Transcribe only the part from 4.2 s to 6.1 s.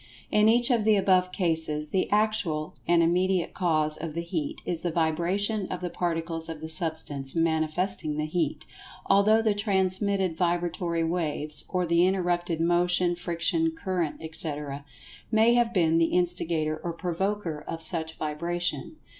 Heat is the vibration of the